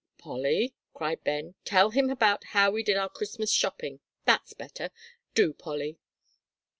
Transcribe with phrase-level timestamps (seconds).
[0.17, 4.89] "Polly," cried Ben, "tell about how we did our Christmas shopping, that's better.
[5.35, 5.99] Do, Polly."